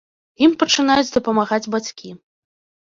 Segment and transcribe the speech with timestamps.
[0.45, 2.09] Ім пачынаюць дапамагаць бацькі!